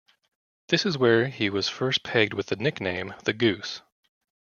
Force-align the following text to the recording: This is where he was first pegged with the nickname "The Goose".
This 0.69 0.83
is 0.83 0.97
where 0.97 1.27
he 1.27 1.47
was 1.51 1.69
first 1.69 2.01
pegged 2.01 2.33
with 2.33 2.47
the 2.47 2.55
nickname 2.55 3.13
"The 3.25 3.33
Goose". 3.33 3.83